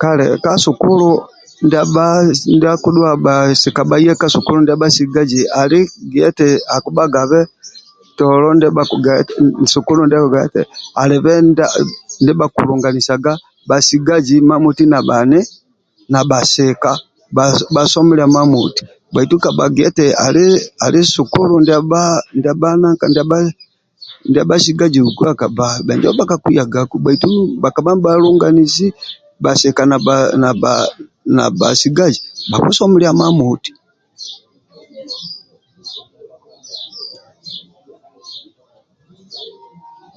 Kala 0.00 0.24
ka 0.44 0.50
sukulu 0.64 1.08
ndia 1.66 1.80
akidhua 1.84 2.04
bhasika 2.04 2.52
ndia 2.56 2.70
akidhuwa 2.74 3.12
bhasika 3.26 3.80
bhaye 3.88 4.12
ka 4.20 4.26
sukulu 4.34 4.58
ndia 4.60 4.80
bhasigazi 4.82 5.40
ali 5.60 5.80
gia 6.10 6.26
eti 6.30 6.48
akibhagabe 6.76 7.40
tolo 8.16 8.48
ndia 8.56 8.70
bhakigia 10.26 10.40
eti 10.46 10.60
alibe 11.02 11.32
ndia 12.20 12.32
bhakilunganisa 12.40 13.14
bhasigazi 13.68 14.36
na 16.12 16.20
bhasika 16.30 16.90
bhasomilia 17.74 18.30
imamoti 18.30 18.82